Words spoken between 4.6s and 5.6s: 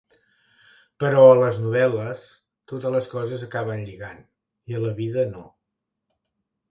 i a la vida no.